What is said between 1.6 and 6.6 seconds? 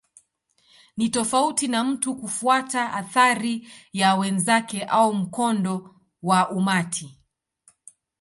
na mtu kufuata athari ya wenzake au mkondo wa